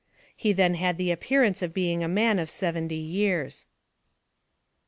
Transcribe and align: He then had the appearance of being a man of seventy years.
He 0.35 0.51
then 0.51 0.73
had 0.73 0.97
the 0.97 1.11
appearance 1.11 1.61
of 1.61 1.75
being 1.75 2.03
a 2.03 2.07
man 2.07 2.39
of 2.39 2.49
seventy 2.49 2.95
years. 2.97 3.67